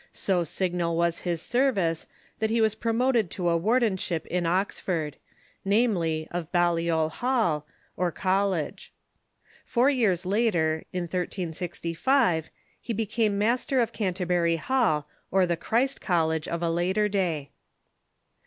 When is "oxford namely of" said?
4.47-6.51